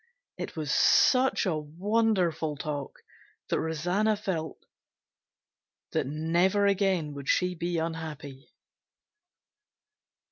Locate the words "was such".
0.57-1.45